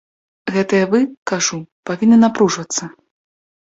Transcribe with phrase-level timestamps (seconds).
[0.55, 0.99] Гэтыя вы,
[1.33, 1.61] кажу,
[1.93, 2.95] павінны напружвацца.